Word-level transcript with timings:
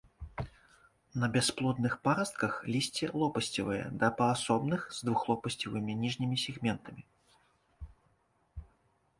На 1.23 1.27
бясплодных 1.35 1.93
парастках 2.07 2.55
лісце 2.75 3.05
лопасцевае 3.23 3.83
да 4.05 4.09
паасобных, 4.23 4.81
з 5.01 5.11
двухлопасцевымі 5.11 5.91
ніжнімі 6.03 6.35
сегментамі. 6.45 7.01